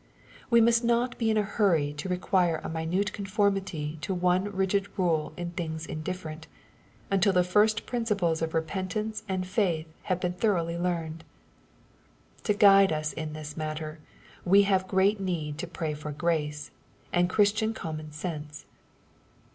We 0.49 0.61
must 0.61 0.83
not 0.83 1.15
be 1.19 1.27
iq 1.31 1.37
a 1.37 1.43
hurry 1.43 1.93
to 1.93 2.09
require 2.09 2.59
a 2.63 2.69
minute 2.69 3.13
conformity 3.13 3.99
to 4.01 4.15
one 4.15 4.45
rigid 4.45 4.87
rule 4.97 5.31
in 5.37 5.51
things 5.51 5.85
indifferent, 5.85 6.47
until 7.11 7.31
the 7.33 7.43
first 7.43 7.85
principles 7.85 8.41
of 8.41 8.55
repentance 8.55 9.21
and 9.29 9.45
faith 9.45 9.85
have 10.05 10.19
been 10.19 10.33
thoroughly 10.33 10.75
learned. 10.75 11.23
To 12.45 12.53
guide 12.55 12.91
us 12.91 13.13
in 13.13 13.33
this 13.33 13.55
matter, 13.55 13.99
we 14.43 14.63
have 14.63 14.87
great 14.87 15.19
need 15.19 15.59
to 15.59 15.67
pray 15.67 15.93
for 15.93 16.11
grace, 16.11 16.71
and 17.13 17.29
Christian 17.29 17.71
common 17.71 18.11
sense. 18.11 18.65